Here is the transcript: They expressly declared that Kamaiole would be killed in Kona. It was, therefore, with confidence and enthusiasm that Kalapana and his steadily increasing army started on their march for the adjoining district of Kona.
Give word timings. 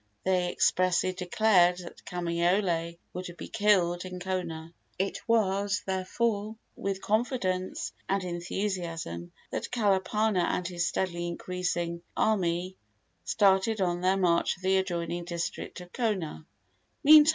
They 0.23 0.49
expressly 0.51 1.13
declared 1.13 1.77
that 1.77 2.03
Kamaiole 2.05 2.97
would 3.13 3.35
be 3.37 3.47
killed 3.49 4.03
in 4.03 4.19
Kona. 4.19 4.73
It 4.97 5.19
was, 5.27 5.83
therefore, 5.85 6.55
with 6.75 7.03
confidence 7.03 7.93
and 8.09 8.23
enthusiasm 8.23 9.31
that 9.51 9.69
Kalapana 9.69 10.41
and 10.45 10.67
his 10.67 10.87
steadily 10.87 11.27
increasing 11.27 12.01
army 12.17 12.77
started 13.25 13.79
on 13.79 14.01
their 14.01 14.17
march 14.17 14.55
for 14.55 14.61
the 14.61 14.77
adjoining 14.77 15.23
district 15.25 15.81
of 15.81 15.93
Kona. 15.93 16.47